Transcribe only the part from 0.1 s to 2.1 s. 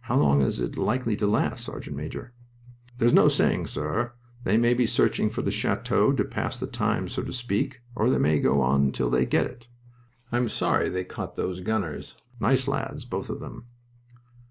long is this likely to last, Sergeant